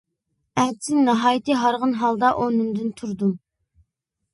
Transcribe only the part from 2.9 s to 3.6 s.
تۇردۇم.